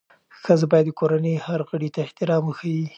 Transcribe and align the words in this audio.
ښځه 0.43 0.65
باید 0.71 0.85
د 0.89 0.97
کورنۍ 0.99 1.35
هر 1.45 1.59
غړي 1.69 1.89
ته 1.95 1.99
احترام 2.05 2.43
وښيي. 2.45 2.85